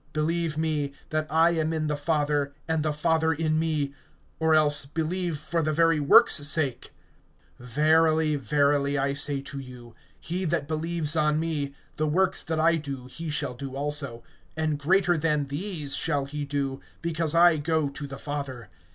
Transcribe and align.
(11)Believe 0.15 0.57
me, 0.57 0.93
that 1.11 1.27
I 1.29 1.51
am 1.51 1.71
in 1.71 1.85
the 1.85 1.95
Father, 1.95 2.55
and 2.67 2.81
the 2.81 2.91
Father 2.91 3.31
in 3.33 3.59
me; 3.59 3.93
or 4.39 4.55
else 4.55 4.87
believe 4.87 5.37
for 5.37 5.61
the 5.61 5.71
very 5.73 5.99
works' 5.99 6.37
sake. 6.47 6.89
(12)Verily, 7.61 8.35
verily, 8.35 8.97
I 8.97 9.13
say 9.13 9.41
to 9.41 9.59
you, 9.59 9.93
he 10.19 10.43
that 10.45 10.67
believes 10.67 11.15
on 11.15 11.39
me, 11.39 11.75
the 11.97 12.07
works 12.07 12.41
that 12.41 12.59
I 12.59 12.77
do 12.77 13.05
he 13.11 13.29
shall 13.29 13.53
do 13.53 13.75
also, 13.75 14.23
and 14.57 14.79
greater 14.79 15.17
than 15.19 15.49
these 15.49 15.95
shall 15.95 16.25
he 16.25 16.45
do, 16.45 16.81
because 17.03 17.35
I 17.35 17.57
go 17.57 17.87
to 17.87 18.07
the 18.07 18.17
Father. 18.17 18.69